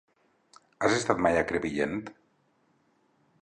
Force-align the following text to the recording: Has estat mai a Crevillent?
Has 0.87 0.95
estat 0.99 1.21
mai 1.27 1.37
a 1.41 1.43
Crevillent? 1.51 2.01